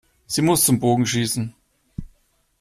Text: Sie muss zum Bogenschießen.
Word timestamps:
Sie 0.25 0.41
muss 0.41 0.65
zum 0.65 0.79
Bogenschießen. 0.79 1.53